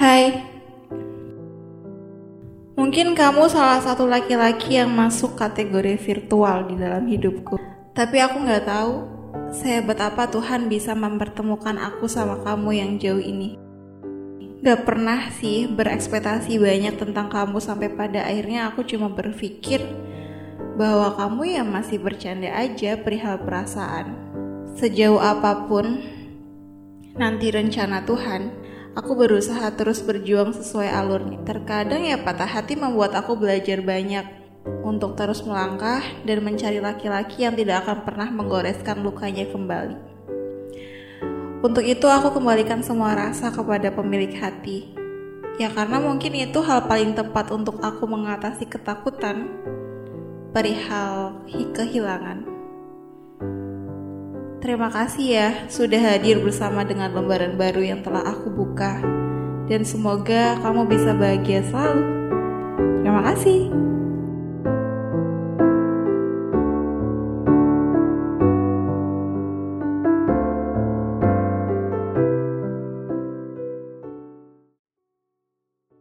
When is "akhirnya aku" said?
18.24-18.88